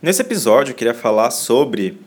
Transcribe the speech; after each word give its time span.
Nesse 0.00 0.22
episódio, 0.22 0.70
eu 0.70 0.76
queria 0.76 0.94
falar 0.94 1.32
sobre 1.32 1.98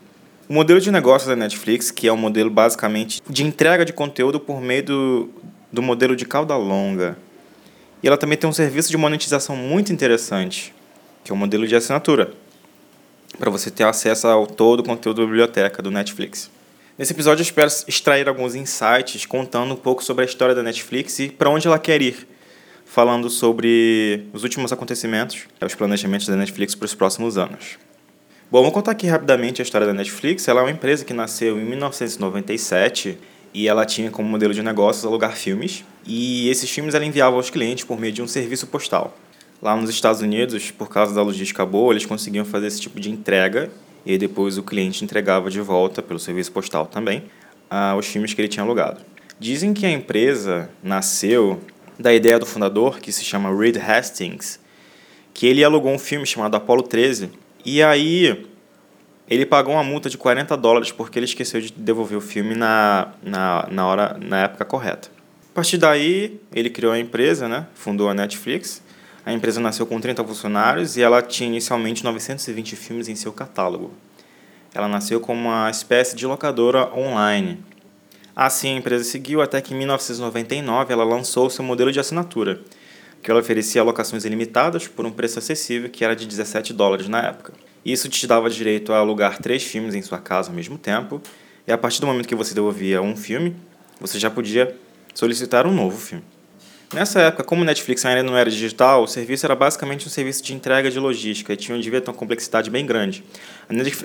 o 0.48 0.54
modelo 0.54 0.80
de 0.80 0.90
negócio 0.90 1.28
da 1.28 1.36
Netflix, 1.36 1.90
que 1.90 2.08
é 2.08 2.12
um 2.12 2.16
modelo 2.16 2.48
basicamente 2.48 3.20
de 3.28 3.44
entrega 3.44 3.84
de 3.84 3.92
conteúdo 3.92 4.40
por 4.40 4.62
meio 4.62 4.82
do, 4.82 5.30
do 5.70 5.82
modelo 5.82 6.16
de 6.16 6.24
cauda 6.24 6.56
longa. 6.56 7.18
E 8.02 8.08
ela 8.08 8.16
também 8.16 8.38
tem 8.38 8.48
um 8.48 8.52
serviço 8.52 8.90
de 8.90 8.96
monetização 8.96 9.54
muito 9.54 9.92
interessante, 9.92 10.74
que 11.22 11.30
é 11.30 11.34
o 11.34 11.36
modelo 11.36 11.68
de 11.68 11.76
assinatura, 11.76 12.32
para 13.38 13.50
você 13.50 13.70
ter 13.70 13.84
acesso 13.84 14.26
ao 14.26 14.46
todo 14.46 14.80
o 14.80 14.84
conteúdo 14.84 15.20
da 15.20 15.26
biblioteca 15.26 15.82
do 15.82 15.90
Netflix. 15.90 16.50
Nesse 16.96 17.12
episódio, 17.12 17.42
eu 17.42 17.44
espero 17.44 17.70
extrair 17.86 18.26
alguns 18.26 18.54
insights 18.54 19.26
contando 19.26 19.74
um 19.74 19.76
pouco 19.76 20.02
sobre 20.02 20.22
a 20.22 20.26
história 20.26 20.54
da 20.54 20.62
Netflix 20.62 21.18
e 21.18 21.28
para 21.28 21.50
onde 21.50 21.66
ela 21.66 21.78
quer 21.78 22.00
ir 22.00 22.26
falando 22.92 23.30
sobre 23.30 24.26
os 24.34 24.42
últimos 24.42 24.70
acontecimentos, 24.70 25.46
os 25.64 25.74
planejamentos 25.74 26.26
da 26.26 26.36
Netflix 26.36 26.74
para 26.74 26.84
os 26.84 26.94
próximos 26.94 27.38
anos. 27.38 27.78
Bom, 28.50 28.62
vou 28.62 28.70
contar 28.70 28.90
aqui 28.90 29.06
rapidamente 29.06 29.62
a 29.62 29.64
história 29.64 29.86
da 29.86 29.94
Netflix. 29.94 30.46
Ela 30.46 30.60
é 30.60 30.64
uma 30.64 30.70
empresa 30.70 31.02
que 31.02 31.14
nasceu 31.14 31.58
em 31.58 31.64
1997 31.64 33.16
e 33.54 33.66
ela 33.66 33.86
tinha 33.86 34.10
como 34.10 34.28
modelo 34.28 34.52
de 34.52 34.62
negócios 34.62 35.06
alugar 35.06 35.34
filmes. 35.34 35.86
E 36.04 36.50
esses 36.50 36.68
filmes 36.68 36.94
ela 36.94 37.02
enviava 37.02 37.34
aos 37.34 37.48
clientes 37.48 37.82
por 37.82 37.98
meio 37.98 38.12
de 38.12 38.20
um 38.20 38.28
serviço 38.28 38.66
postal. 38.66 39.16
Lá 39.62 39.74
nos 39.74 39.88
Estados 39.88 40.20
Unidos, 40.20 40.70
por 40.70 40.90
causa 40.90 41.14
da 41.14 41.22
logística 41.22 41.64
boa, 41.64 41.94
eles 41.94 42.04
conseguiam 42.04 42.44
fazer 42.44 42.66
esse 42.66 42.78
tipo 42.82 43.00
de 43.00 43.10
entrega 43.10 43.70
e 44.04 44.18
depois 44.18 44.58
o 44.58 44.62
cliente 44.62 45.02
entregava 45.02 45.48
de 45.48 45.62
volta 45.62 46.02
pelo 46.02 46.18
serviço 46.18 46.52
postal 46.52 46.84
também 46.84 47.24
uh, 47.70 47.96
os 47.96 48.06
filmes 48.06 48.34
que 48.34 48.40
ele 48.42 48.48
tinha 48.48 48.62
alugado. 48.62 49.00
Dizem 49.40 49.72
que 49.72 49.86
a 49.86 49.90
empresa 49.90 50.68
nasceu 50.82 51.58
da 51.98 52.12
ideia 52.12 52.38
do 52.38 52.46
fundador, 52.46 53.00
que 53.00 53.12
se 53.12 53.24
chama 53.24 53.54
Reed 53.54 53.76
Hastings, 53.76 54.60
que 55.34 55.46
ele 55.46 55.64
alugou 55.64 55.92
um 55.92 55.98
filme 55.98 56.26
chamado 56.26 56.56
Apollo 56.56 56.82
13, 56.82 57.30
e 57.64 57.82
aí 57.82 58.46
ele 59.28 59.46
pagou 59.46 59.74
uma 59.74 59.84
multa 59.84 60.10
de 60.10 60.18
40 60.18 60.56
dólares 60.56 60.92
porque 60.92 61.18
ele 61.18 61.26
esqueceu 61.26 61.60
de 61.60 61.72
devolver 61.72 62.18
o 62.18 62.20
filme 62.20 62.54
na, 62.54 63.12
na, 63.22 63.66
na, 63.70 63.86
hora, 63.86 64.18
na 64.20 64.42
época 64.42 64.64
correta. 64.64 65.08
A 65.50 65.54
partir 65.54 65.78
daí, 65.78 66.40
ele 66.52 66.68
criou 66.70 66.92
a 66.92 66.98
empresa, 66.98 67.48
né? 67.48 67.66
fundou 67.74 68.08
a 68.08 68.14
Netflix. 68.14 68.82
A 69.24 69.32
empresa 69.32 69.60
nasceu 69.60 69.86
com 69.86 70.00
30 70.00 70.24
funcionários 70.24 70.96
e 70.96 71.02
ela 71.02 71.22
tinha 71.22 71.48
inicialmente 71.48 72.02
920 72.02 72.74
filmes 72.74 73.08
em 73.08 73.14
seu 73.14 73.32
catálogo. 73.32 73.92
Ela 74.74 74.88
nasceu 74.88 75.20
como 75.20 75.48
uma 75.48 75.70
espécie 75.70 76.16
de 76.16 76.26
locadora 76.26 76.92
online. 76.94 77.58
Assim, 78.34 78.74
a 78.74 78.78
empresa 78.78 79.04
seguiu 79.04 79.42
até 79.42 79.60
que 79.60 79.74
em 79.74 79.78
1999 79.78 80.92
ela 80.92 81.04
lançou 81.04 81.50
seu 81.50 81.62
modelo 81.62 81.92
de 81.92 82.00
assinatura, 82.00 82.60
que 83.22 83.30
ela 83.30 83.40
oferecia 83.40 83.82
alocações 83.82 84.24
ilimitadas 84.24 84.88
por 84.88 85.04
um 85.04 85.10
preço 85.10 85.38
acessível, 85.38 85.90
que 85.90 86.04
era 86.04 86.16
de 86.16 86.26
17 86.26 86.72
dólares 86.72 87.08
na 87.08 87.20
época. 87.20 87.52
Isso 87.84 88.08
te 88.08 88.26
dava 88.26 88.48
direito 88.48 88.92
a 88.92 88.98
alugar 88.98 89.38
três 89.38 89.62
filmes 89.62 89.94
em 89.94 90.02
sua 90.02 90.18
casa 90.18 90.50
ao 90.50 90.56
mesmo 90.56 90.78
tempo, 90.78 91.20
e 91.66 91.72
a 91.72 91.78
partir 91.78 92.00
do 92.00 92.06
momento 92.06 92.26
que 92.26 92.34
você 92.34 92.54
devolvia 92.54 93.02
um 93.02 93.16
filme, 93.16 93.54
você 94.00 94.18
já 94.18 94.30
podia 94.30 94.74
solicitar 95.14 95.66
um 95.66 95.74
novo 95.74 95.98
filme. 95.98 96.24
Nessa 96.92 97.20
época, 97.20 97.42
como 97.42 97.62
o 97.62 97.64
Netflix 97.64 98.04
ainda 98.04 98.22
não 98.22 98.36
era 98.36 98.50
digital, 98.50 99.02
o 99.02 99.06
serviço 99.06 99.46
era 99.46 99.56
basicamente 99.56 100.06
um 100.06 100.10
serviço 100.10 100.42
de 100.42 100.52
entrega 100.52 100.90
de 100.90 100.98
logística 100.98 101.50
e 101.50 101.56
tinha, 101.56 101.78
devia 101.78 102.02
ter 102.02 102.10
uma 102.10 102.16
complexidade 102.16 102.68
bem 102.68 102.84
grande. 102.84 103.24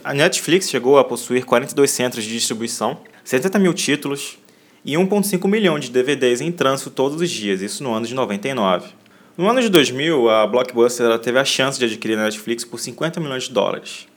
A 0.06 0.14
Netflix 0.14 0.70
chegou 0.70 0.98
a 0.98 1.04
possuir 1.04 1.44
42 1.44 1.92
centros 1.92 2.24
de 2.24 2.32
distribuição, 2.32 2.98
70 3.26 3.60
mil 3.60 3.74
títulos 3.74 4.40
e 4.86 4.94
1,5 4.94 5.50
milhão 5.50 5.78
de 5.78 5.92
DVDs 5.92 6.40
em 6.40 6.50
trânsito 6.50 6.90
todos 6.90 7.20
os 7.22 7.30
dias, 7.30 7.62
isso 7.62 7.84
no 7.84 7.94
ano 7.94 8.06
de 8.06 8.16
99. 8.16 8.88
No 9.38 9.50
ano 9.50 9.62
de 9.62 9.68
2000, 9.68 10.30
a 10.30 10.48
Blockbuster 10.48 11.20
teve 11.20 11.40
a 11.40 11.46
chance 11.46 11.78
de 11.78 11.84
adquirir 11.84 12.18
a 12.18 12.24
Netflix 12.24 12.64
por 12.64 12.80
50 12.80 13.20
milhões 13.20 13.44
de 13.44 13.52
dólares. 13.52 14.08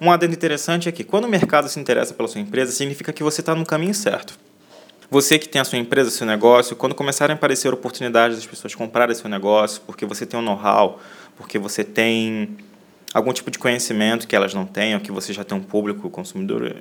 Um 0.00 0.10
adendo 0.10 0.32
interessante 0.32 0.88
é 0.88 0.92
que 0.92 1.04
quando 1.04 1.26
o 1.26 1.28
mercado 1.28 1.68
se 1.68 1.78
interessa 1.78 2.14
pela 2.14 2.28
sua 2.28 2.40
empresa, 2.40 2.72
significa 2.72 3.12
que 3.12 3.22
você 3.22 3.42
está 3.42 3.54
no 3.54 3.66
caminho 3.66 3.94
certo. 3.94 4.38
Você 5.10 5.38
que 5.38 5.48
tem 5.48 5.60
a 5.60 5.64
sua 5.64 5.78
empresa, 5.78 6.10
seu 6.10 6.26
negócio, 6.26 6.74
quando 6.74 6.94
começarem 6.94 7.34
a 7.34 7.36
aparecer 7.36 7.72
oportunidades 7.72 8.36
das 8.36 8.46
pessoas 8.46 8.74
comprarem 8.74 9.14
seu 9.14 9.30
negócio, 9.30 9.80
porque 9.86 10.04
você 10.04 10.26
tem 10.26 10.38
um 10.38 10.42
know-how, 10.42 11.00
porque 11.36 11.58
você 11.58 11.84
tem 11.84 12.56
algum 13.14 13.32
tipo 13.32 13.50
de 13.50 13.58
conhecimento 13.58 14.26
que 14.26 14.34
elas 14.34 14.52
não 14.52 14.66
têm, 14.66 14.94
ou 14.94 15.00
que 15.00 15.12
você 15.12 15.32
já 15.32 15.44
tem 15.44 15.56
um 15.56 15.62
público 15.62 16.10
consumidor, 16.10 16.74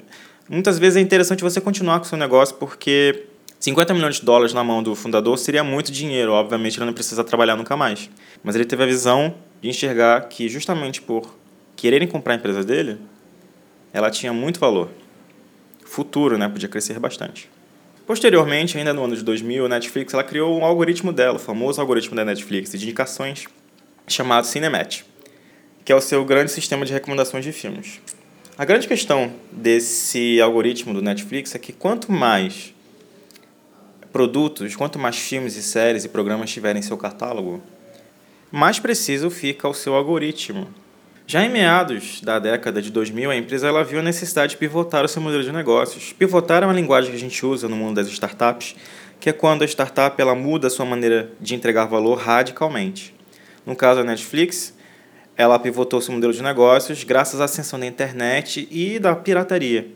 Muitas 0.48 0.78
vezes 0.78 0.98
é 0.98 1.02
interessante 1.02 1.44
você 1.44 1.60
continuar 1.60 1.98
com 1.98 2.06
o 2.06 2.08
seu 2.08 2.20
negócio 2.20 2.56
porque 2.58 3.26
50 3.60 3.96
milhões 3.96 4.18
de 4.18 4.22
dólares 4.24 4.54
na 4.54 4.64
mão 4.64 4.84
do 4.84 4.94
fundador 4.96 5.40
seria 5.40 5.64
muito 5.64 5.92
dinheiro. 5.92 6.32
Obviamente, 6.32 6.78
ele 6.78 6.86
não 6.86 6.94
precisa 6.94 7.24
trabalhar 7.24 7.56
nunca 7.56 7.76
mais. 7.76 8.12
Mas 8.44 8.54
ele 8.54 8.64
teve 8.64 8.84
a 8.84 8.86
visão 8.86 9.34
de 9.60 9.70
enxergar 9.70 10.22
que, 10.30 10.48
justamente 10.48 11.02
por 11.02 11.36
quererem 11.76 12.08
comprar 12.08 12.34
a 12.34 12.36
empresa 12.36 12.64
dele, 12.64 13.00
ela 13.92 14.12
tinha 14.12 14.32
muito 14.32 14.60
valor. 14.60 14.90
Futuro, 15.84 16.38
né? 16.38 16.48
Podia 16.48 16.70
crescer 16.70 17.00
bastante. 17.00 17.50
Posteriormente, 18.06 18.78
ainda 18.78 18.94
no 18.94 19.04
ano 19.04 19.16
de 19.16 19.24
2000, 19.24 19.66
a 19.66 19.70
Netflix 19.70 20.14
ela 20.14 20.24
criou 20.24 20.60
um 20.60 20.64
algoritmo 20.64 21.12
dela, 21.12 21.38
o 21.38 21.40
famoso 21.40 21.82
algoritmo 21.82 22.16
da 22.16 22.24
Netflix, 22.24 22.72
de 22.72 22.78
indicações, 22.78 23.46
chamado 24.08 24.46
Cinematch, 24.46 25.02
que 25.84 25.92
é 25.92 25.96
o 25.96 26.02
seu 26.02 26.24
grande 26.24 26.52
sistema 26.52 26.86
de 26.86 26.94
recomendações 26.94 27.44
de 27.44 27.52
filmes. 27.52 28.00
A 28.56 28.64
grande 28.64 28.88
questão 28.88 29.34
desse 29.52 30.40
algoritmo 30.40 30.94
do 30.94 31.02
Netflix 31.02 31.56
é 31.56 31.60
que 31.60 31.74
quanto 31.74 32.12
mais 32.12 32.74
produtos, 34.14 34.76
quanto 34.76 35.00
mais 35.00 35.18
filmes 35.18 35.58
e 35.58 35.64
séries 35.64 36.06
e 36.06 36.10
programas 36.10 36.52
tiverem 36.52 36.80
em 36.80 36.84
seu 36.84 36.98
catálogo, 36.98 37.62
mais 38.52 38.80
preciso 38.80 39.32
fica 39.32 39.68
o 39.68 39.74
seu 39.74 39.96
algoritmo. 39.96 40.68
Já 41.28 41.44
em 41.44 41.50
meados 41.50 42.22
da 42.22 42.38
década 42.38 42.80
de 42.80 42.92
2000, 42.92 43.32
a 43.32 43.36
empresa 43.36 43.68
ela 43.68 43.84
viu 43.84 43.98
a 43.98 44.04
necessidade 44.04 44.52
de 44.52 44.58
pivotar 44.58 45.04
o 45.04 45.08
seu 45.08 45.20
modelo 45.20 45.42
de 45.42 45.52
negócios. 45.52 46.14
Pivotar 46.14 46.62
é 46.62 46.68
uma 46.68 46.74
linguagem 46.74 47.10
que 47.10 47.18
a 47.18 47.20
gente 47.20 47.44
usa 47.44 47.68
no 47.68 47.76
mundo 47.76 47.96
das 47.96 48.08
startups, 48.10 48.76
que 49.20 49.28
é 49.28 49.34
quando 49.34 49.64
a 49.64 49.66
startup 49.66 50.22
ela 50.22 50.36
muda 50.36 50.68
a 50.68 50.70
sua 50.70 50.86
maneira 50.86 51.32
de 51.42 51.56
entregar 51.56 51.86
valor 51.86 52.20
radicalmente. 52.20 53.16
No 53.66 53.76
caso 53.76 54.02
da 54.02 54.06
Netflix, 54.06 54.76
ela 55.36 55.58
pivotou 55.58 56.00
seu 56.00 56.14
modelo 56.14 56.32
de 56.32 56.44
negócios 56.44 57.04
graças 57.04 57.42
à 57.42 57.46
ascensão 57.46 57.80
da 57.80 57.88
internet 57.88 58.68
e 58.70 59.00
da 59.00 59.16
pirataria. 59.16 59.88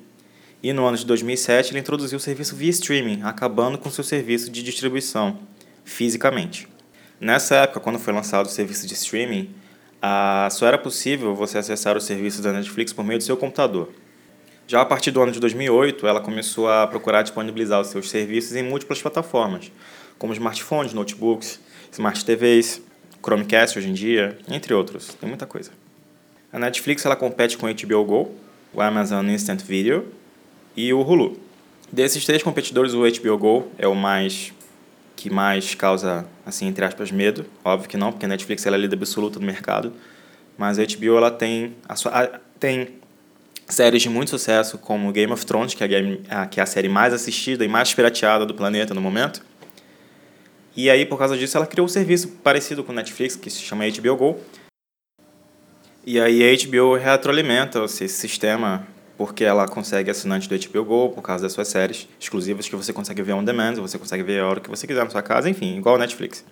E 0.63 0.73
no 0.73 0.83
ano 0.83 0.97
de 0.97 1.05
2007 1.05 1.71
ele 1.71 1.79
introduziu 1.79 2.17
o 2.17 2.19
serviço 2.19 2.55
via 2.55 2.71
streaming, 2.71 3.21
acabando 3.23 3.77
com 3.77 3.91
seu 3.91 4.03
serviço 4.03 4.49
de 4.49 4.63
distribuição 4.63 5.37
fisicamente. 5.85 6.67
Nessa 7.21 7.55
época, 7.57 7.79
quando 7.81 7.99
foi 7.99 8.13
lançado 8.13 8.47
o 8.47 8.49
serviço 8.49 8.87
de 8.87 8.95
streaming, 8.95 9.53
só 10.51 10.65
era 10.65 10.77
possível 10.77 11.35
você 11.35 11.57
acessar 11.57 11.97
os 11.97 12.03
serviços 12.03 12.41
da 12.41 12.53
Netflix 12.53 12.93
por 12.93 13.03
meio 13.03 13.17
do 13.17 13.23
seu 13.23 13.35
computador. 13.37 13.89
Já 14.67 14.81
a 14.81 14.85
partir 14.85 15.11
do 15.11 15.21
ano 15.21 15.31
de 15.31 15.39
2008, 15.39 16.05
ela 16.05 16.21
começou 16.21 16.69
a 16.69 16.85
procurar 16.85 17.23
disponibilizar 17.23 17.81
os 17.81 17.87
seus 17.87 18.09
serviços 18.09 18.55
em 18.55 18.63
múltiplas 18.63 19.01
plataformas, 19.01 19.71
como 20.17 20.31
smartphones, 20.33 20.93
notebooks, 20.93 21.59
smart 21.91 22.23
TVs, 22.23 22.81
Chromecast 23.23 23.77
hoje 23.79 23.89
em 23.89 23.93
dia, 23.93 24.37
entre 24.47 24.73
outros. 24.73 25.15
Tem 25.15 25.27
muita 25.27 25.45
coisa. 25.45 25.71
A 26.53 26.59
Netflix 26.59 27.05
ela 27.05 27.15
compete 27.15 27.57
com 27.57 27.65
o 27.67 27.73
HBO 27.73 28.05
Go, 28.05 28.35
o 28.73 28.81
Amazon 28.81 29.27
Instant 29.27 29.61
Video 29.63 30.07
e 30.75 30.93
o 30.93 31.01
Hulu. 31.01 31.39
Desses 31.91 32.23
três 32.23 32.43
competidores, 32.43 32.93
o 32.93 33.01
HBO 33.01 33.37
Go 33.37 33.67
é 33.77 33.87
o 33.87 33.95
mais 33.95 34.53
que 35.19 35.29
mais 35.29 35.75
causa, 35.75 36.25
assim, 36.45 36.65
entre 36.65 36.85
aspas, 36.85 37.11
medo. 37.11 37.45
Óbvio 37.63 37.89
que 37.89 37.97
não, 37.97 38.09
porque 38.09 38.25
a 38.25 38.29
Netflix 38.29 38.65
ela 38.65 38.77
é 38.77 38.79
líder 38.79 38.95
absoluta 38.95 39.37
do 39.37 39.45
mercado. 39.45 39.91
Mas 40.57 40.79
a 40.79 40.83
HBO 40.83 41.17
ela 41.17 41.29
tem, 41.29 41.75
a 41.87 41.95
sua, 41.97 42.11
a, 42.11 42.39
tem 42.57 42.95
séries 43.67 44.01
de 44.01 44.09
muito 44.09 44.29
sucesso, 44.29 44.77
como 44.77 45.11
Game 45.11 45.31
of 45.33 45.45
Thrones, 45.45 45.73
que 45.73 45.83
é 45.83 45.85
a, 45.85 45.89
game, 45.89 46.21
a, 46.29 46.45
que 46.45 46.61
é 46.61 46.63
a 46.63 46.65
série 46.65 46.87
mais 46.87 47.13
assistida 47.13 47.65
e 47.65 47.67
mais 47.67 47.93
pirateada 47.93 48.45
do 48.45 48.53
planeta 48.53 48.93
no 48.93 49.01
momento. 49.01 49.43
E 50.73 50.89
aí, 50.89 51.05
por 51.05 51.19
causa 51.19 51.37
disso, 51.37 51.57
ela 51.57 51.67
criou 51.67 51.83
um 51.83 51.89
serviço 51.89 52.29
parecido 52.41 52.81
com 52.81 52.93
o 52.93 52.95
Netflix, 52.95 53.35
que 53.35 53.49
se 53.49 53.59
chama 53.61 53.83
HBO 53.89 54.15
Go. 54.15 54.39
E 56.05 56.17
aí 56.17 56.41
a 56.41 56.65
HBO 56.65 56.95
retroalimenta 56.95 57.83
esse 57.83 58.07
sistema 58.07 58.87
porque 59.19 59.43
ela 59.43 59.67
consegue 59.67 60.09
assinante 60.09 60.47
do 60.47 60.57
HBO 60.57 60.85
Go 60.85 61.09
por 61.09 61.21
causa 61.21 61.43
das 61.43 61.51
suas 61.51 61.67
séries 61.67 62.07
exclusivas 62.17 62.69
que 62.69 62.75
você 62.77 62.93
consegue 62.93 63.21
ver 63.21 63.33
on 63.33 63.43
demand, 63.43 63.73
você 63.73 63.99
consegue 63.99 64.23
ver 64.23 64.39
a 64.39 64.47
hora 64.47 64.61
que 64.61 64.69
você 64.69 64.87
quiser 64.87 65.03
na 65.03 65.09
sua 65.09 65.21
casa, 65.21 65.49
enfim, 65.49 65.77
igual 65.77 65.95
o 65.95 65.97
Netflix. 65.97 66.45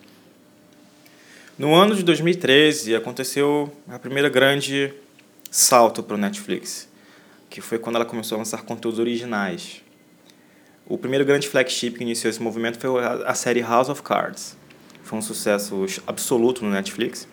No 1.58 1.74
ano 1.74 1.96
de 1.96 2.04
2013 2.04 2.94
aconteceu 2.94 3.72
a 3.88 3.98
primeira 3.98 4.28
grande 4.28 4.94
salto 5.50 6.04
para 6.04 6.16
o 6.16 6.18
Netflix, 6.18 6.90
que 7.50 7.62
foi 7.62 7.80
quando 7.80 7.96
ela 7.96 8.06
começou 8.06 8.36
a 8.36 8.40
lançar 8.40 8.62
conteúdos 8.64 9.00
originais. 9.00 9.82
O 10.86 10.98
primeiro 10.98 11.24
grande 11.24 11.48
flagship 11.48 11.92
que 11.92 12.04
iniciou 12.04 12.30
esse 12.30 12.42
movimento 12.42 12.78
foi 12.80 13.02
a 13.02 13.34
série 13.34 13.62
House 13.62 13.88
of 13.88 14.04
Cards. 14.04 14.58
Foi 15.04 15.18
um 15.18 15.22
sucesso 15.22 15.86
absoluto 16.06 16.66
no 16.66 16.72
Netflix. 16.72 17.30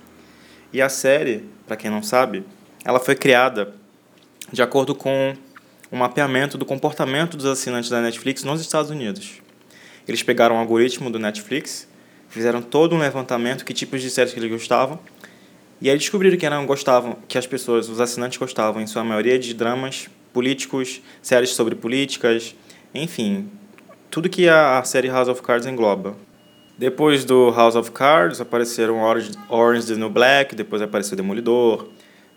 E 0.72 0.80
a 0.80 0.88
série, 0.88 1.44
para 1.66 1.76
quem 1.76 1.90
não 1.90 2.04
sabe, 2.04 2.44
ela 2.84 3.00
foi 3.00 3.16
criada 3.16 3.74
de 4.54 4.62
acordo 4.62 4.94
com 4.94 5.34
o 5.90 5.96
mapeamento 5.96 6.56
do 6.56 6.64
comportamento 6.64 7.36
dos 7.36 7.44
assinantes 7.44 7.90
da 7.90 8.00
Netflix 8.00 8.44
nos 8.44 8.60
Estados 8.60 8.88
Unidos. 8.88 9.42
Eles 10.06 10.22
pegaram 10.22 10.54
o 10.54 10.58
algoritmo 10.58 11.10
do 11.10 11.18
Netflix, 11.18 11.88
fizeram 12.28 12.62
todo 12.62 12.94
um 12.94 12.98
levantamento, 12.98 13.64
que 13.64 13.74
tipos 13.74 14.00
de 14.00 14.08
séries 14.08 14.32
que 14.32 14.38
eles 14.38 14.50
gostavam, 14.50 15.00
E 15.82 15.90
aí 15.90 15.98
descobriram 15.98 16.38
que 16.38 16.48
não 16.48 16.64
gostavam, 16.64 17.18
que 17.26 17.36
as 17.36 17.46
pessoas, 17.46 17.88
os 17.88 18.00
assinantes 18.00 18.38
gostavam 18.38 18.80
em 18.80 18.86
sua 18.86 19.02
maioria 19.04 19.38
de 19.38 19.52
dramas 19.52 20.08
políticos, 20.32 21.02
séries 21.20 21.50
sobre 21.50 21.74
políticas, 21.74 22.54
enfim, 22.94 23.50
tudo 24.10 24.28
que 24.28 24.48
a 24.48 24.82
série 24.84 25.08
House 25.08 25.28
of 25.28 25.42
Cards 25.42 25.66
engloba. 25.66 26.16
Depois 26.78 27.24
do 27.24 27.50
House 27.50 27.74
of 27.74 27.90
Cards 27.90 28.40
apareceram 28.40 29.00
Orange, 29.00 29.32
Orange 29.48 29.88
the 29.88 29.94
New 29.96 30.08
Black, 30.10 30.54
depois 30.54 30.80
apareceu 30.80 31.16
Demolidor, 31.16 31.88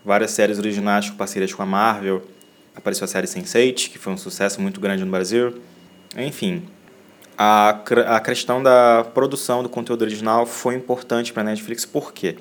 várias 0.07 0.31
séries 0.31 0.57
originais 0.57 1.09
com 1.09 1.17
parcerias 1.17 1.53
com 1.53 1.61
a 1.61 1.65
Marvel, 1.65 2.23
apareceu 2.73 3.03
a 3.03 3.07
série 3.07 3.27
Sense8, 3.27 3.89
que 3.89 3.99
foi 3.99 4.13
um 4.13 4.17
sucesso 4.17 4.61
muito 4.61 4.79
grande 4.79 5.03
no 5.03 5.11
Brasil. 5.11 5.55
Enfim, 6.15 6.63
a, 7.37 7.81
a 8.15 8.19
questão 8.21 8.63
da 8.63 9.05
produção 9.13 9.61
do 9.61 9.67
conteúdo 9.67 10.03
original 10.03 10.45
foi 10.45 10.75
importante 10.75 11.33
para 11.33 11.41
a 11.41 11.45
Netflix, 11.45 11.85
por 11.85 12.13
quê? 12.13 12.37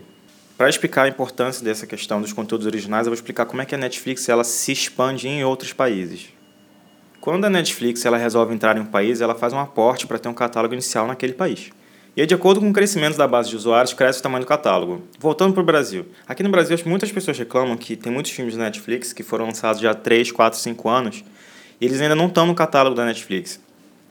Para 0.57 0.71
explicar 0.71 1.03
a 1.03 1.09
importância 1.09 1.65
dessa 1.65 1.89
questão 1.89 2.21
dos 2.21 2.33
conteúdos 2.33 2.69
originais, 2.69 3.09
eu 3.09 3.11
vou 3.11 3.17
explicar 3.17 3.45
como 3.47 3.61
é 3.61 3.67
que 3.67 3.75
a 3.75 3.79
Netflix 3.79 4.29
ela 4.29 4.45
se 4.45 4.71
expande 4.71 5.27
em 5.27 5.45
outros 5.45 5.73
países. 5.73 6.29
Quando 7.21 7.47
a 7.47 7.51
Netflix 7.51 8.05
ela 8.05 8.17
resolve 8.17 8.55
entrar 8.55 8.77
em 8.77 8.81
um 8.81 8.87
país, 8.87 9.21
ela 9.21 9.35
faz 9.35 9.53
um 9.53 9.59
aporte 9.59 10.07
para 10.07 10.21
ter 10.21 10.29
um 10.29 10.35
catálogo 10.35 10.73
inicial 10.73 11.09
naquele 11.09 11.33
país. 11.33 11.73
E 12.17 12.23
aí, 12.23 12.27
de 12.27 12.35
acordo 12.35 12.61
com 12.61 12.71
o 12.71 12.73
crescimento 12.73 13.19
da 13.19 13.29
base 13.29 13.51
de 13.51 13.57
usuários, 13.57 13.93
cresce 13.93 14.21
o 14.21 14.23
tamanho 14.23 14.43
do 14.43 14.49
catálogo. 14.49 15.03
Voltando 15.19 15.53
para 15.53 15.61
o 15.61 15.65
Brasil. 15.65 16.07
Aqui 16.27 16.43
no 16.43 16.49
Brasil, 16.49 16.75
muitas 16.87 17.13
pessoas 17.13 17.37
reclamam 17.37 17.77
que 17.77 17.95
tem 17.95 18.11
muitos 18.11 18.33
filmes 18.33 18.57
da 18.57 18.65
Netflix 18.65 19.13
que 19.13 19.23
foram 19.23 19.45
lançados 19.45 19.83
já 19.83 19.91
há 19.91 19.95
3, 19.95 20.33
4, 20.33 20.59
5 20.59 20.89
anos 20.89 21.23
e 21.79 21.85
eles 21.85 22.01
ainda 22.01 22.15
não 22.15 22.29
estão 22.29 22.47
no 22.47 22.55
catálogo 22.55 22.97
da 22.97 23.05
Netflix. 23.05 23.61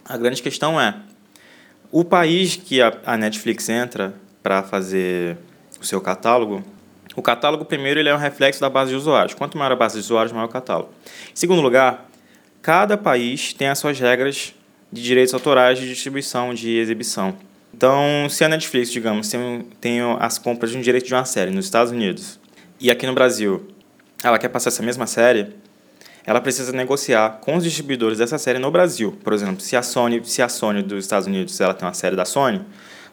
A 0.07 0.17
grande 0.17 0.39
questão 0.43 0.79
é, 0.79 0.95
o 1.91 2.03
país 2.05 2.55
que 2.55 2.79
a 2.79 3.17
Netflix 3.17 3.69
entra 3.69 4.13
para 4.43 4.61
fazer 4.61 5.35
o 5.81 5.83
seu 5.83 5.99
catálogo, 5.99 6.63
o 7.15 7.23
catálogo, 7.23 7.65
primeiro, 7.65 7.99
ele 7.99 8.09
é 8.09 8.13
um 8.13 8.19
reflexo 8.19 8.61
da 8.61 8.69
base 8.69 8.91
de 8.91 8.97
usuários. 8.97 9.33
Quanto 9.33 9.57
maior 9.57 9.71
a 9.71 9.75
base 9.75 9.95
de 9.95 10.01
usuários, 10.01 10.31
maior 10.31 10.45
o 10.45 10.49
catálogo. 10.49 10.89
Em 11.31 11.35
segundo 11.35 11.61
lugar, 11.61 12.07
cada 12.61 12.97
país 12.97 13.53
tem 13.53 13.67
as 13.67 13.79
suas 13.79 13.99
regras 13.99 14.53
de 14.91 15.01
direitos 15.01 15.33
autorais 15.33 15.79
de 15.79 15.87
distribuição, 15.87 16.53
de 16.53 16.77
exibição. 16.77 17.35
Então, 17.75 18.29
se 18.29 18.41
a 18.41 18.47
Netflix, 18.47 18.89
digamos, 18.89 19.27
tem, 19.27 19.67
tem 19.81 19.99
as 20.21 20.37
compras 20.37 20.71
de 20.71 20.77
um 20.77 20.81
direito 20.81 21.07
de 21.07 21.13
uma 21.13 21.25
série 21.25 21.51
nos 21.51 21.65
Estados 21.65 21.91
Unidos 21.91 22.39
e 22.79 22.89
aqui 22.89 23.05
no 23.05 23.13
Brasil 23.13 23.67
ela 24.23 24.39
quer 24.39 24.47
passar 24.47 24.69
essa 24.69 24.81
mesma 24.81 25.05
série, 25.05 25.47
ela 26.25 26.39
precisa 26.39 26.71
negociar 26.71 27.41
com 27.41 27.57
os 27.57 27.65
distribuidores 27.65 28.17
dessa 28.17 28.37
série 28.37 28.59
no 28.59 28.71
Brasil. 28.71 29.17
Por 29.21 29.33
exemplo, 29.33 29.59
se 29.59 29.75
a 29.75 29.81
Sony, 29.81 30.23
se 30.23 30.41
a 30.41 30.47
Sony 30.47 30.81
dos 30.81 31.03
Estados 31.03 31.27
Unidos 31.27 31.59
ela 31.59 31.73
tem 31.73 31.85
uma 31.85 31.93
série 31.93 32.15
da 32.15 32.23
Sony, 32.23 32.61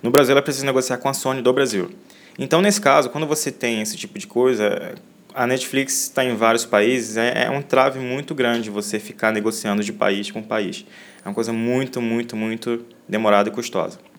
no 0.00 0.12
Brasil 0.12 0.30
ela 0.30 0.42
precisa 0.42 0.64
negociar 0.64 0.98
com 0.98 1.08
a 1.08 1.12
Sony 1.12 1.42
do 1.42 1.52
Brasil. 1.52 1.90
Então, 2.38 2.62
nesse 2.62 2.80
caso, 2.80 3.10
quando 3.10 3.26
você 3.26 3.50
tem 3.50 3.82
esse 3.82 3.96
tipo 3.96 4.16
de 4.16 4.28
coisa, 4.28 4.94
a 5.34 5.44
Netflix 5.44 6.04
está 6.04 6.24
em 6.24 6.36
vários 6.36 6.64
países, 6.64 7.16
é, 7.16 7.46
é 7.46 7.50
um 7.50 7.62
trave 7.62 7.98
muito 7.98 8.32
grande 8.32 8.70
você 8.70 9.00
ficar 9.00 9.32
negociando 9.32 9.82
de 9.82 9.92
país 9.92 10.30
com 10.30 10.40
país. 10.40 10.86
É 11.24 11.28
uma 11.28 11.34
coisa 11.34 11.52
muito, 11.52 12.00
muito, 12.00 12.36
muito 12.36 12.86
demorada 13.08 13.48
e 13.48 13.52
custosa. 13.52 14.11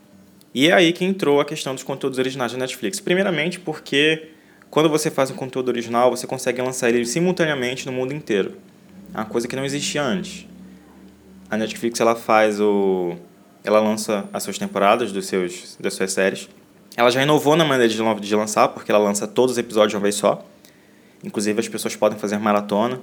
E 0.54 0.68
é 0.68 0.74
aí 0.74 0.94
que 0.94 1.04
entrou 1.04 1.42
a 1.42 1.46
questão 1.46 1.74
dos 1.74 1.84
conteúdos 1.84 2.20
originais 2.20 2.52
da 2.52 2.58
Netflix. 2.58 3.00
Primeiramente 3.00 3.60
porque 3.60 4.30
quando 4.70 4.90
você 4.90 5.10
faz 5.10 5.32
um 5.32 5.36
conteúdo 5.36 5.70
original, 5.70 6.10
você 6.10 6.28
consegue 6.28 6.62
lançar 6.62 6.90
ele 6.90 7.06
simultaneamente 7.06 7.86
no 7.86 7.92
mundo 7.92 8.14
inteiro. 8.14 8.54
É 9.14 9.18
uma 9.18 9.26
coisa 9.26 9.48
que 9.48 9.56
não 9.56 9.66
existia 9.66 10.04
antes. 10.04 10.48
A 11.50 11.58
Netflix 11.58 12.00
ela 12.00 12.16
faz 12.16 12.60
o 12.60 13.16
ela 13.64 13.80
lança 13.80 14.30
as 14.34 14.44
suas 14.44 14.58
temporadas 14.58 15.12
dos 15.12 15.26
seus 15.26 15.78
das 15.80 15.94
suas 15.94 16.12
séries 16.12 16.50
ela 16.96 17.10
já 17.10 17.24
inovou 17.24 17.56
na 17.56 17.66
maneira 17.66 17.92
de, 17.92 17.98
de 18.22 18.36
lançar, 18.36 18.68
porque 18.70 18.92
ela 18.92 19.04
lança 19.04 19.28
todos 19.28 19.54
os 19.54 19.58
episódios 19.58 19.92
de 19.92 19.96
uma 19.96 20.04
vez 20.04 20.16
só. 20.16 20.46
Inclusive, 21.24 21.60
as 21.60 21.68
pessoas 21.68 21.96
podem 21.96 22.20
fazer 22.20 22.38
maratona. 22.38 23.00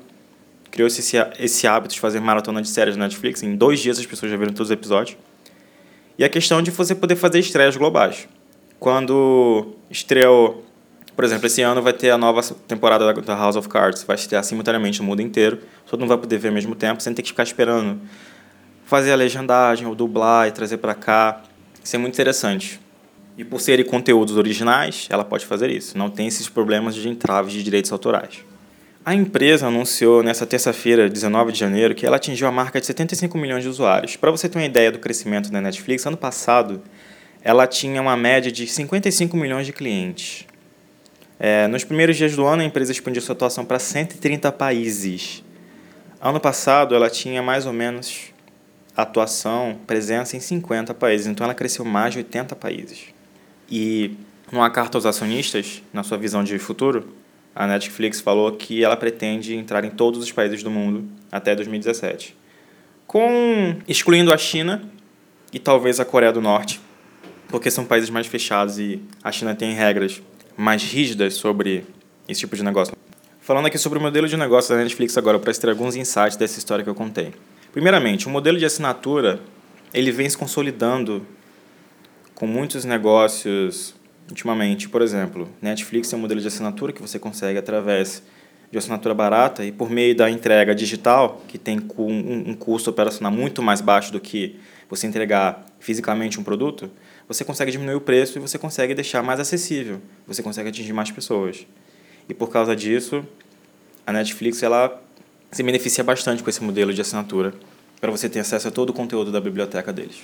Criou-se 0.70 1.00
esse, 1.00 1.16
esse 1.38 1.66
hábito 1.66 1.94
de 1.94 2.00
fazer 2.00 2.20
maratona 2.20 2.62
de 2.62 2.68
séries 2.68 2.96
na 2.96 3.04
Netflix. 3.04 3.42
Em 3.42 3.56
dois 3.56 3.80
dias, 3.80 3.98
as 3.98 4.06
pessoas 4.06 4.30
já 4.30 4.36
viram 4.36 4.52
todos 4.52 4.68
os 4.68 4.70
episódios. 4.70 5.18
E 6.20 6.24
a 6.24 6.28
questão 6.28 6.60
de 6.60 6.70
você 6.70 6.94
poder 6.94 7.16
fazer 7.16 7.38
estreias 7.38 7.78
globais. 7.78 8.28
Quando 8.78 9.74
estreou, 9.90 10.62
por 11.16 11.24
exemplo, 11.24 11.46
esse 11.46 11.62
ano 11.62 11.80
vai 11.80 11.94
ter 11.94 12.10
a 12.10 12.18
nova 12.18 12.42
temporada 12.68 13.10
da 13.14 13.34
House 13.34 13.56
of 13.56 13.66
Cards, 13.70 14.02
vai 14.02 14.16
estrear 14.16 14.44
simultaneamente 14.44 15.00
no 15.00 15.06
mundo 15.06 15.22
inteiro, 15.22 15.60
todo 15.86 15.98
mundo 16.00 16.10
vai 16.10 16.18
poder 16.18 16.36
ver 16.36 16.48
ao 16.48 16.54
mesmo 16.54 16.74
tempo, 16.74 17.02
sem 17.02 17.14
ter 17.14 17.22
que 17.22 17.30
ficar 17.30 17.44
esperando 17.44 17.98
fazer 18.84 19.12
a 19.12 19.14
legendagem 19.16 19.86
ou 19.86 19.94
dublar 19.94 20.46
e 20.46 20.50
trazer 20.50 20.76
para 20.76 20.94
cá. 20.94 21.40
Isso 21.82 21.96
é 21.96 21.98
muito 21.98 22.12
interessante. 22.12 22.78
E 23.38 23.42
por 23.42 23.58
serem 23.58 23.86
conteúdos 23.86 24.36
originais, 24.36 25.06
ela 25.08 25.24
pode 25.24 25.46
fazer 25.46 25.70
isso. 25.70 25.96
Não 25.96 26.10
tem 26.10 26.26
esses 26.26 26.50
problemas 26.50 26.94
de 26.94 27.08
entraves 27.08 27.54
de 27.54 27.62
direitos 27.62 27.90
autorais. 27.90 28.44
A 29.02 29.14
empresa 29.14 29.66
anunciou 29.66 30.22
nessa 30.22 30.44
terça-feira, 30.44 31.08
19 31.08 31.52
de 31.52 31.58
janeiro, 31.58 31.94
que 31.94 32.04
ela 32.04 32.16
atingiu 32.16 32.46
a 32.46 32.52
marca 32.52 32.78
de 32.78 32.84
75 32.84 33.38
milhões 33.38 33.62
de 33.62 33.68
usuários. 33.68 34.14
Para 34.14 34.30
você 34.30 34.46
ter 34.46 34.58
uma 34.58 34.64
ideia 34.64 34.92
do 34.92 34.98
crescimento 34.98 35.50
da 35.50 35.58
Netflix, 35.58 36.04
ano 36.04 36.18
passado 36.18 36.82
ela 37.42 37.66
tinha 37.66 38.02
uma 38.02 38.14
média 38.14 38.52
de 38.52 38.66
55 38.66 39.34
milhões 39.38 39.64
de 39.64 39.72
clientes. 39.72 40.46
É, 41.38 41.66
nos 41.66 41.82
primeiros 41.82 42.18
dias 42.18 42.36
do 42.36 42.44
ano, 42.44 42.60
a 42.60 42.64
empresa 42.66 42.92
expandiu 42.92 43.22
sua 43.22 43.32
atuação 43.32 43.64
para 43.64 43.78
130 43.78 44.52
países. 44.52 45.42
Ano 46.20 46.38
passado, 46.38 46.94
ela 46.94 47.08
tinha 47.08 47.42
mais 47.42 47.64
ou 47.64 47.72
menos 47.72 48.34
atuação, 48.94 49.78
presença 49.86 50.36
em 50.36 50.40
50 50.40 50.92
países, 50.92 51.26
então 51.26 51.42
ela 51.42 51.54
cresceu 51.54 51.86
mais 51.86 52.12
de 52.12 52.18
80 52.18 52.54
países. 52.54 53.06
E 53.70 54.18
numa 54.52 54.68
carta 54.68 54.98
aos 54.98 55.06
acionistas, 55.06 55.82
na 55.90 56.02
sua 56.02 56.18
visão 56.18 56.44
de 56.44 56.58
futuro, 56.58 57.08
a 57.54 57.66
Netflix 57.66 58.20
falou 58.20 58.52
que 58.52 58.84
ela 58.84 58.96
pretende 58.96 59.54
entrar 59.54 59.84
em 59.84 59.90
todos 59.90 60.22
os 60.22 60.30
países 60.32 60.62
do 60.62 60.70
mundo 60.70 61.08
até 61.30 61.54
2017. 61.54 62.36
Com 63.06 63.76
excluindo 63.88 64.32
a 64.32 64.38
China 64.38 64.82
e 65.52 65.58
talvez 65.58 65.98
a 65.98 66.04
Coreia 66.04 66.32
do 66.32 66.40
Norte, 66.40 66.80
porque 67.48 67.70
são 67.70 67.84
países 67.84 68.08
mais 68.08 68.26
fechados 68.26 68.78
e 68.78 69.02
a 69.22 69.32
China 69.32 69.54
tem 69.54 69.74
regras 69.74 70.22
mais 70.56 70.82
rígidas 70.82 71.34
sobre 71.34 71.84
esse 72.28 72.40
tipo 72.40 72.54
de 72.54 72.62
negócio. 72.62 72.94
Falando 73.40 73.66
aqui 73.66 73.78
sobre 73.78 73.98
o 73.98 74.02
modelo 74.02 74.28
de 74.28 74.36
negócio 74.36 74.74
da 74.74 74.80
Netflix 74.80 75.18
agora, 75.18 75.38
para 75.38 75.50
extrair 75.50 75.72
alguns 75.72 75.96
insights 75.96 76.36
dessa 76.36 76.58
história 76.58 76.84
que 76.84 76.90
eu 76.90 76.94
contei. 76.94 77.32
Primeiramente, 77.72 78.26
o 78.26 78.30
modelo 78.30 78.58
de 78.58 78.64
assinatura 78.64 79.40
ele 79.92 80.12
vem 80.12 80.28
se 80.28 80.38
consolidando 80.38 81.26
com 82.34 82.46
muitos 82.46 82.84
negócios 82.84 83.94
ultimamente. 84.30 84.88
Por 84.88 85.02
exemplo, 85.02 85.48
Netflix 85.60 86.12
é 86.12 86.16
um 86.16 86.20
modelo 86.20 86.40
de 86.40 86.46
assinatura 86.46 86.92
que 86.92 87.02
você 87.02 87.18
consegue 87.18 87.58
através 87.58 88.22
de 88.70 88.78
assinatura 88.78 89.14
barata 89.14 89.64
e 89.64 89.72
por 89.72 89.90
meio 89.90 90.14
da 90.14 90.30
entrega 90.30 90.74
digital, 90.74 91.42
que 91.48 91.58
tem 91.58 91.80
um 91.98 92.54
custo 92.54 92.90
operacional 92.90 93.32
muito 93.32 93.62
mais 93.62 93.80
baixo 93.80 94.12
do 94.12 94.20
que 94.20 94.60
você 94.88 95.06
entregar 95.06 95.66
fisicamente 95.78 96.38
um 96.38 96.42
produto, 96.44 96.90
você 97.26 97.44
consegue 97.44 97.70
diminuir 97.70 97.94
o 97.94 98.00
preço 98.00 98.38
e 98.38 98.40
você 98.40 98.58
consegue 98.58 98.94
deixar 98.94 99.22
mais 99.22 99.40
acessível, 99.40 100.00
você 100.26 100.42
consegue 100.42 100.68
atingir 100.68 100.92
mais 100.92 101.10
pessoas. 101.10 101.66
E 102.28 102.34
por 102.34 102.50
causa 102.50 102.74
disso, 102.76 103.24
a 104.06 104.12
Netflix 104.12 104.62
ela 104.62 105.02
se 105.50 105.62
beneficia 105.62 106.04
bastante 106.04 106.42
com 106.42 106.50
esse 106.50 106.62
modelo 106.62 106.92
de 106.92 107.00
assinatura 107.00 107.54
para 108.00 108.10
você 108.10 108.28
ter 108.28 108.40
acesso 108.40 108.68
a 108.68 108.70
todo 108.70 108.90
o 108.90 108.92
conteúdo 108.92 109.32
da 109.32 109.40
biblioteca 109.40 109.92
deles. 109.92 110.22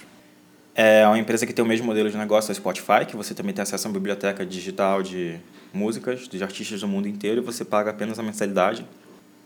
É 0.78 1.06
uma 1.06 1.18
empresa 1.18 1.46
que 1.46 1.54
tem 1.54 1.64
o 1.64 1.68
mesmo 1.68 1.86
modelo 1.86 2.10
de 2.10 2.18
negócio 2.18 2.48
da 2.48 2.54
Spotify, 2.54 3.06
que 3.08 3.16
você 3.16 3.32
também 3.32 3.54
tem 3.54 3.62
acesso 3.62 3.86
a 3.86 3.88
uma 3.88 3.94
biblioteca 3.94 4.44
digital 4.44 5.02
de 5.02 5.40
músicas 5.72 6.28
de 6.28 6.44
artistas 6.44 6.82
do 6.82 6.86
mundo 6.86 7.08
inteiro 7.08 7.40
e 7.40 7.42
você 7.42 7.64
paga 7.64 7.90
apenas 7.90 8.18
a 8.18 8.22
mensalidade. 8.22 8.84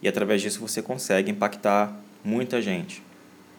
E 0.03 0.09
através 0.09 0.43
disso 0.43 0.59
você 0.59 0.83
consegue 0.83 1.31
impactar 1.31 1.97
muita 2.25 2.61
gente. 2.61 3.01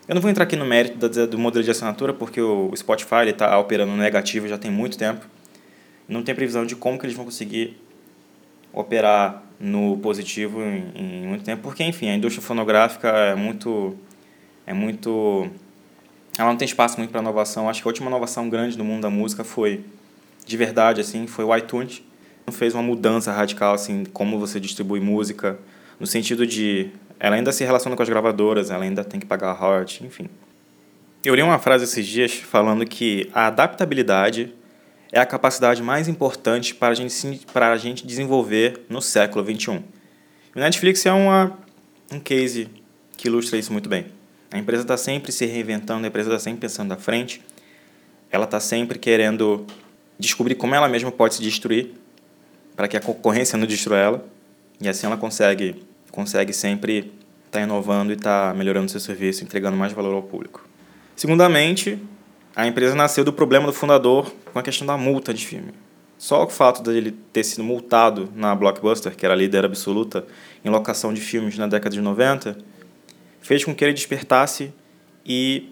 Eu 0.06 0.16
não 0.16 0.22
vou 0.22 0.30
entrar 0.30 0.44
aqui 0.44 0.58
no 0.58 0.66
mérito 0.66 1.08
do 1.28 1.40
modelo 1.40 1.64
de 1.64 1.72
assinatura, 1.72 2.14
porque 2.14 2.42
o 2.42 2.76
Spotify 2.76 3.30
está 3.30 3.58
operando 3.58 3.94
negativo 3.94 4.50
já 4.50 4.58
tem 4.58 4.70
muito 4.70 4.98
tempo. 4.98 5.26
Não 6.10 6.24
tem 6.24 6.36
previsão 6.36 6.66
de 6.66 6.76
como 6.76 7.00
que 7.00 7.06
eles 7.06 7.16
vão 7.16 7.24
conseguir 7.24 7.82
operar 8.74 9.44
no 9.58 9.98
positivo 10.00 10.62
em, 10.62 10.92
em 10.94 11.26
muito 11.26 11.46
tempo, 11.46 11.62
porque 11.62 11.86
enfim, 11.86 12.10
a 12.10 12.16
indústria 12.16 12.46
fonográfica 12.46 13.08
é 13.08 13.36
muito 13.36 13.96
é 14.68 14.74
muito 14.74 15.50
ela 16.42 16.50
não 16.50 16.58
tem 16.58 16.66
espaço 16.66 16.98
muito 16.98 17.12
para 17.12 17.22
inovação. 17.22 17.70
Acho 17.70 17.82
que 17.82 17.88
a 17.88 17.90
última 17.90 18.08
inovação 18.10 18.50
grande 18.50 18.76
no 18.78 18.84
mundo 18.84 19.04
da 19.04 19.10
música 19.12 19.44
foi, 19.44 19.86
de 20.44 20.58
verdade, 20.58 21.00
assim, 21.00 21.28
foi 21.28 21.46
o 21.46 21.56
iTunes. 21.56 22.02
Fez 22.52 22.74
uma 22.74 22.84
mudança 22.84 23.32
radical, 23.32 23.74
assim, 23.74 24.04
como 24.12 24.38
você 24.38 24.60
distribui 24.60 25.00
música, 25.00 25.58
no 25.98 26.06
sentido 26.06 26.46
de 26.46 26.90
ela 27.18 27.36
ainda 27.36 27.52
se 27.54 27.64
relaciona 27.64 27.96
com 27.96 28.04
as 28.04 28.10
gravadoras, 28.10 28.72
ela 28.72 28.84
ainda 28.84 29.06
tem 29.06 29.20
que 29.20 29.26
pagar 29.26 29.54
royalties, 29.54 30.02
enfim. 30.02 30.28
Eu 31.24 31.34
li 31.34 31.42
uma 31.42 31.60
frase 31.60 31.86
esses 31.86 32.06
dias 32.06 32.34
falando 32.34 32.86
que 32.86 33.30
a 33.34 33.48
adaptabilidade 33.48 34.54
é 35.12 35.20
a 35.20 35.26
capacidade 35.26 35.82
mais 35.82 36.10
importante 36.10 36.74
para 36.74 36.90
a 36.90 36.94
gente, 36.94 37.46
para 37.54 37.72
a 37.72 37.78
gente 37.78 38.06
desenvolver 38.06 38.82
no 38.90 39.02
século 39.02 39.46
XXI. 39.46 39.82
o 40.56 40.60
Netflix 40.60 41.06
é 41.06 41.14
uma, 41.14 41.58
um 42.12 42.20
case 42.20 42.68
que 43.16 43.28
ilustra 43.28 43.58
isso 43.58 43.72
muito 43.72 43.88
bem. 43.88 44.08
A 44.52 44.58
empresa 44.58 44.84
está 44.84 44.98
sempre 44.98 45.32
se 45.32 45.46
reinventando, 45.46 46.04
a 46.04 46.08
empresa 46.10 46.30
está 46.30 46.40
sempre 46.40 46.60
pensando 46.60 46.92
à 46.92 46.98
frente, 46.98 47.42
ela 48.30 48.44
está 48.44 48.60
sempre 48.60 49.00
querendo 49.00 49.66
descobrir 50.20 50.56
como 50.56 50.76
ela 50.76 50.90
mesma 50.90 51.12
pode 51.12 51.36
se 51.36 51.42
destruir 51.42 51.92
para 52.76 52.88
que 52.88 52.98
a 52.98 53.00
concorrência 53.00 53.58
não 53.58 53.66
destrua 53.66 53.98
ela. 53.98 54.26
E 54.80 54.90
assim 54.90 55.08
ela 55.08 55.16
consegue, 55.16 55.82
consegue 56.12 56.52
sempre 56.52 57.12
estar 57.46 57.60
tá 57.60 57.62
inovando 57.62 58.12
e 58.12 58.16
estar 58.16 58.52
tá 58.52 58.58
melhorando 58.58 58.92
seu 58.92 59.00
serviço, 59.00 59.44
entregando 59.44 59.78
mais 59.78 59.94
valor 59.94 60.14
ao 60.14 60.24
público. 60.24 60.68
Segundamente, 61.16 61.98
a 62.56 62.68
empresa 62.68 62.94
nasceu 62.94 63.24
do 63.24 63.32
problema 63.32 63.66
do 63.66 63.74
fundador 63.74 64.34
com 64.52 64.60
a 64.60 64.64
questão 64.64 64.86
da 64.86 64.98
multa 64.98 65.34
de 65.34 65.46
filme. 65.46 65.74
Só 66.18 66.44
o 66.44 66.50
fato 66.50 66.84
dele 66.84 67.16
ter 67.32 67.44
sido 67.44 67.64
multado 67.64 68.30
na 68.36 68.54
Blockbuster, 68.54 69.16
que 69.16 69.26
era 69.26 69.34
a 69.34 69.38
líder 69.38 69.66
absoluta 69.66 70.26
em 70.64 70.70
locação 70.70 71.14
de 71.14 71.22
filmes 71.22 71.58
na 71.58 71.68
década 71.68 71.96
de 71.96 72.02
90, 72.02 72.58
fez 73.42 73.64
com 73.64 73.74
que 73.74 73.84
ele 73.84 73.94
despertasse 73.94 74.74
e 75.26 75.70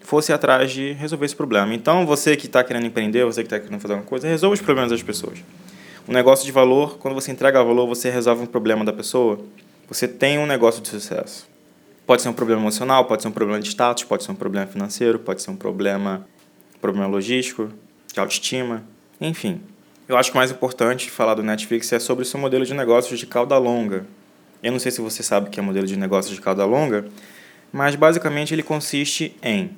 fosse 0.00 0.32
atrás 0.32 0.72
de 0.72 0.92
resolver 0.92 1.26
esse 1.26 1.36
problema. 1.36 1.74
Então, 1.74 2.06
você 2.06 2.36
que 2.36 2.46
está 2.46 2.64
querendo 2.64 2.86
empreender, 2.86 3.24
você 3.24 3.42
que 3.42 3.46
está 3.46 3.58
querendo 3.60 3.80
fazer 3.80 3.94
alguma 3.94 4.08
coisa, 4.08 4.26
resolva 4.26 4.54
os 4.54 4.60
problemas 4.60 4.90
das 4.90 5.02
pessoas. 5.02 5.38
Um 6.08 6.12
negócio 6.12 6.46
de 6.46 6.52
valor, 6.52 6.96
quando 6.98 7.14
você 7.14 7.30
entrega 7.30 7.62
valor, 7.62 7.86
você 7.86 8.08
resolve 8.08 8.42
um 8.42 8.46
problema 8.46 8.84
da 8.84 8.92
pessoa, 8.92 9.38
você 9.86 10.08
tem 10.08 10.38
um 10.38 10.46
negócio 10.46 10.80
de 10.80 10.88
sucesso. 10.88 11.46
Pode 12.06 12.22
ser 12.22 12.30
um 12.30 12.32
problema 12.32 12.62
emocional, 12.62 13.04
pode 13.04 13.20
ser 13.20 13.28
um 13.28 13.32
problema 13.32 13.60
de 13.60 13.68
status, 13.68 14.04
pode 14.04 14.24
ser 14.24 14.32
um 14.32 14.34
problema 14.34 14.66
financeiro, 14.66 15.18
pode 15.18 15.42
ser 15.42 15.50
um 15.50 15.56
problema, 15.56 16.26
problema 16.80 17.06
logístico, 17.06 17.68
de 18.10 18.18
autoestima, 18.18 18.82
enfim. 19.20 19.60
Eu 20.08 20.16
acho 20.16 20.30
que 20.30 20.36
o 20.36 20.40
mais 20.40 20.50
importante 20.50 21.10
falar 21.10 21.34
do 21.34 21.42
Netflix 21.42 21.92
é 21.92 21.98
sobre 21.98 22.22
o 22.22 22.26
seu 22.26 22.40
modelo 22.40 22.64
de 22.64 22.72
negócios 22.72 23.20
de 23.20 23.26
cauda 23.26 23.58
longa. 23.58 24.06
Eu 24.62 24.72
não 24.72 24.78
sei 24.78 24.90
se 24.90 25.00
você 25.00 25.22
sabe 25.22 25.48
o 25.48 25.50
que 25.50 25.60
é 25.60 25.62
modelo 25.62 25.86
de 25.86 25.96
negócios 25.96 26.34
de 26.34 26.40
cauda 26.40 26.64
longa, 26.64 27.06
mas 27.72 27.94
basicamente 27.94 28.54
ele 28.54 28.62
consiste 28.62 29.36
em 29.42 29.70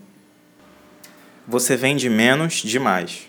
você 1.47 1.77
vende 1.77 2.09
menos 2.09 2.55
de 2.55 2.79
mais. 2.79 3.29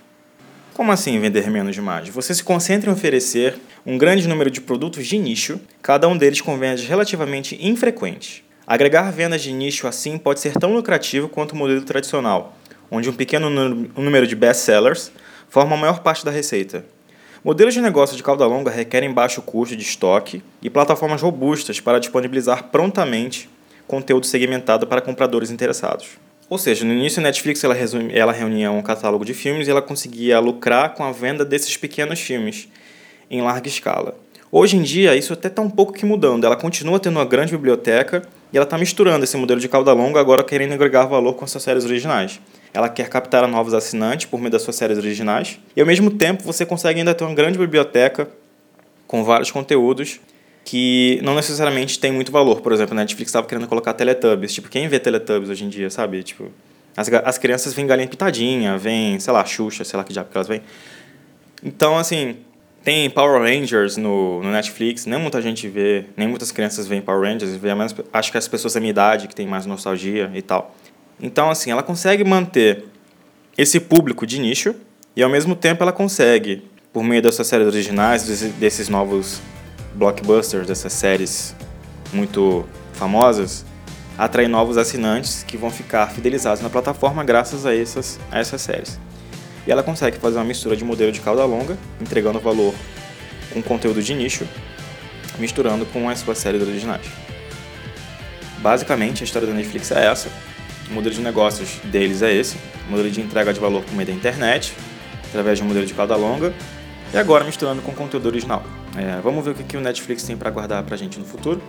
Como 0.74 0.92
assim 0.92 1.20
vender 1.20 1.50
menos 1.50 1.74
de 1.74 1.82
mais? 1.82 2.08
Você 2.10 2.34
se 2.34 2.44
concentra 2.44 2.90
em 2.90 2.94
oferecer 2.94 3.58
um 3.86 3.98
grande 3.98 4.28
número 4.28 4.52
de 4.52 4.62
produtos 4.62 5.08
de 5.08 5.18
nicho, 5.18 5.60
cada 5.82 6.08
um 6.08 6.16
deles 6.16 6.40
com 6.40 6.58
vendas 6.58 6.86
relativamente 6.86 7.58
infrequentes. 7.60 8.44
Agregar 8.66 9.12
vendas 9.12 9.42
de 9.42 9.52
nicho 9.52 9.88
assim 9.88 10.18
pode 10.18 10.40
ser 10.40 10.54
tão 10.54 10.74
lucrativo 10.74 11.28
quanto 11.28 11.54
o 11.54 11.56
modelo 11.56 11.82
tradicional, 11.82 12.56
onde 12.90 13.10
um 13.10 13.14
pequeno 13.14 13.50
número 13.50 14.28
de 14.28 14.36
best-sellers 14.36 15.12
forma 15.50 15.76
a 15.76 15.80
maior 15.80 16.00
parte 16.00 16.24
da 16.24 16.32
receita. 16.32 16.86
Modelos 17.44 17.74
de 17.74 17.82
negócio 17.82 18.16
de 18.16 18.22
cauda 18.22 18.46
longa 18.46 18.70
requerem 18.70 19.12
baixo 19.12 19.42
custo 19.42 19.76
de 19.76 19.82
estoque 19.82 20.44
e 20.62 20.70
plataformas 20.70 21.24
robustas 21.24 21.80
para 21.80 22.00
disponibilizar 22.00 22.66
prontamente 22.66 23.50
conteúdo 23.88 24.28
segmentado 24.28 24.86
para 24.86 25.02
compradores 25.02 25.50
interessados. 25.50 26.20
Ou 26.48 26.60
seja, 26.60 26.86
no 26.86 26.94
início 26.94 27.20
a 27.20 27.24
Netflix 27.24 27.64
ela, 27.64 27.74
resumia, 27.74 28.16
ela 28.16 28.32
reunia 28.32 28.70
um 28.70 28.84
catálogo 28.84 29.26
de 29.26 29.34
filmes 29.34 29.68
e 29.68 29.72
ela 29.72 29.82
conseguia 29.82 30.40
lucrar 30.40 30.94
com 30.94 31.04
a 31.04 31.12
venda 31.12 31.44
desses 31.44 31.76
pequenos 31.76 32.20
filmes 32.20 32.68
em 33.28 33.42
larga 33.42 33.68
escala. 33.68 34.16
Hoje 34.52 34.78
em 34.78 34.84
dia, 34.84 35.16
isso 35.16 35.34
até 35.34 35.48
está 35.48 35.64
um 35.64 35.70
pouco 35.70 35.94
que 35.94 36.06
mudando. 36.06 36.46
Ela 36.46 36.56
continua 36.56 37.00
tendo 37.00 37.18
uma 37.18 37.26
grande 37.26 37.54
biblioteca 37.54 38.22
e 38.54 38.58
ela 38.58 38.66
está 38.66 38.78
misturando 38.78 39.24
esse 39.24 39.36
modelo 39.36 39.60
de 39.60 39.68
cauda 39.68 39.94
longa 39.94 40.20
agora 40.20 40.44
querendo 40.44 40.74
agregar 40.74 41.06
valor 41.06 41.34
com 41.34 41.44
as 41.44 41.50
suas 41.50 41.64
séries 41.64 41.86
originais. 41.86 42.40
Ela 42.74 42.88
quer 42.88 43.10
captar 43.10 43.48
novos 43.48 43.74
assinantes 43.74 44.26
por 44.26 44.40
meio 44.40 44.52
das 44.52 44.62
suas 44.62 44.76
séries 44.76 44.98
originais 44.98 45.60
e 45.76 45.82
ao 45.82 45.88
mesmo 45.88 46.10
tempo 46.10 46.44
você 46.44 46.66
consegue 46.66 47.00
ainda 47.00 47.14
ter 47.14 47.24
uma 47.24 47.34
grande 47.34 47.58
biblioteca 47.58 48.30
com 49.08 49.24
vários 49.24 49.52
conteúdos 49.52 50.22
que 50.64 51.20
não 51.24 51.36
necessariamente 51.36 52.00
tem 52.00 52.12
muito 52.12 52.32
valor. 52.32 52.62
Por 52.62 52.72
exemplo, 52.72 52.94
a 52.94 52.98
Netflix 52.98 53.30
estava 53.30 53.46
querendo 53.48 53.68
colocar 53.68 53.94
Teletubbies. 53.94 54.54
Tipo, 54.54 54.70
quem 54.70 54.88
vê 54.88 55.00
Teletubbies 55.00 55.50
hoje 55.50 55.66
em 55.66 55.70
dia, 55.70 55.90
sabe? 55.90 56.24
Tipo, 56.24 56.50
as, 56.96 57.12
as 57.12 57.38
crianças 57.38 57.74
veem 57.74 57.88
galinha 57.88 58.08
pitadinha, 58.08 58.78
vêm, 58.78 59.20
sei 59.20 59.34
lá, 59.34 59.44
Xuxa, 59.44 59.84
sei 59.84 59.98
lá 59.98 60.04
que 60.04 60.14
diabo 60.14 60.30
que 60.30 60.38
elas 60.38 60.48
vêm. 60.48 60.62
Então, 61.64 61.98
assim, 61.98 62.38
tem 62.84 63.10
Power 63.10 63.42
Rangers 63.42 63.98
no, 63.98 64.42
no 64.42 64.52
Netflix, 64.52 65.06
nem 65.06 65.20
muita 65.20 65.42
gente 65.42 65.68
vê, 65.68 66.06
nem 66.18 66.28
muitas 66.28 66.52
crianças 66.52 66.88
veem 66.88 67.02
Power 67.02 67.22
Rangers, 67.22 67.56
vê 67.56 67.70
acho 68.12 68.32
que 68.32 68.38
as 68.38 68.48
pessoas 68.48 68.74
da 68.74 68.80
minha 68.80 68.90
idade 68.90 69.28
que 69.28 69.36
tem 69.36 69.46
mais 69.46 69.66
nostalgia 69.66 70.32
e 70.34 70.42
tal. 70.42 70.76
Então, 71.22 71.50
assim, 71.50 71.72
ela 71.72 71.84
consegue 71.84 72.24
manter 72.24 72.86
esse 73.58 73.80
público 73.80 74.26
de 74.26 74.40
nicho 74.40 74.76
e 75.16 75.22
ao 75.22 75.30
mesmo 75.30 75.56
tempo 75.56 75.84
ela 75.84 75.92
consegue, 75.92 76.64
por 76.92 77.04
meio 77.04 77.22
dessas 77.22 77.46
séries 77.48 77.68
originais, 77.68 78.24
desses 78.60 78.90
novos 78.90 79.40
blockbusters, 79.94 80.66
dessas 80.66 80.94
séries 80.94 81.56
muito 82.12 82.66
famosas, 82.94 83.66
atrair 84.18 84.48
novos 84.48 84.78
assinantes 84.78 85.44
que 85.44 85.58
vão 85.58 85.70
ficar 85.70 86.08
fidelizados 86.08 86.62
na 86.62 86.70
plataforma 86.70 87.24
graças 87.24 87.66
a 87.66 87.76
essas, 87.76 88.20
a 88.32 88.40
essas 88.40 88.62
séries. 88.62 89.00
E 89.68 89.72
ela 89.72 89.84
consegue 89.84 90.18
fazer 90.18 90.38
uma 90.38 90.46
mistura 90.46 90.76
de 90.76 90.84
modelo 90.84 91.12
de 91.12 91.22
cauda 91.22 91.46
longa, 91.46 91.78
entregando 92.00 92.40
valor 92.40 92.74
com 93.54 93.62
conteúdo 93.62 94.02
de 94.02 94.14
nicho, 94.14 94.48
misturando 95.38 95.86
com 95.88 96.10
as 96.10 96.20
suas 96.20 96.40
séries 96.40 96.62
originais. 96.62 97.06
Basicamente, 98.58 99.24
a 99.24 99.26
história 99.26 99.48
da 99.48 99.54
Netflix 99.54 99.92
é 99.92 100.06
essa. 100.06 100.30
O 100.92 100.94
modelo 100.94 101.16
de 101.16 101.22
negócios 101.22 101.80
deles 101.86 102.22
é 102.22 102.34
esse. 102.34 102.58
O 102.88 102.92
modelo 102.92 103.10
de 103.10 103.22
entrega 103.22 103.54
de 103.54 103.60
valor 103.60 103.82
por 103.82 103.94
meio 103.96 104.08
da 104.08 104.14
internet, 104.14 104.76
através 105.30 105.58
de 105.58 105.64
um 105.64 105.68
modelo 105.68 105.86
de 105.86 105.94
cauda 105.94 106.18
longa, 106.18 106.54
e 107.14 107.18
agora 107.18 107.46
misturando 107.46 107.82
com 107.82 107.94
conteúdo 107.94 108.26
original. 108.28 108.62
É, 108.98 109.22
vamos 109.22 109.44
ver 109.44 109.52
o 109.52 109.54
que, 109.56 109.64
que 109.64 109.78
o 109.78 109.82
Netflix 109.82 110.24
tem 110.24 110.36
para 110.36 110.50
guardar 110.50 110.84
para 110.84 110.96
a 110.96 110.98
gente 110.98 111.18
no 111.18 111.26
futuro. 111.26 111.62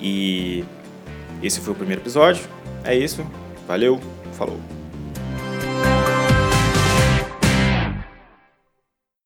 E 0.00 0.64
esse 1.40 1.60
foi 1.60 1.72
o 1.72 1.76
primeiro 1.76 2.02
episódio. 2.02 2.42
É 2.84 2.96
isso. 2.96 3.24
Valeu, 3.68 4.00
falou. 4.32 4.58